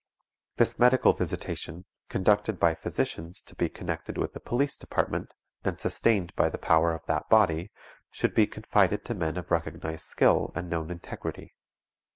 This 0.57 0.79
medical 0.79 1.13
visitation, 1.13 1.85
conducted 2.09 2.59
by 2.59 2.73
physicians 2.73 3.39
to 3.43 3.55
be 3.55 3.69
connected 3.69 4.17
with 4.17 4.33
the 4.33 4.39
Police 4.39 4.75
Department, 4.75 5.31
and 5.63 5.77
sustained 5.79 6.33
by 6.35 6.49
the 6.49 6.57
power 6.57 6.91
of 6.95 7.05
that 7.05 7.29
body, 7.29 7.69
should 8.09 8.33
be 8.33 8.47
confided 8.47 9.05
to 9.05 9.13
men 9.13 9.37
of 9.37 9.51
recognized 9.51 10.07
skill 10.07 10.53
and 10.55 10.71
known 10.71 10.89
integrity. 10.89 11.53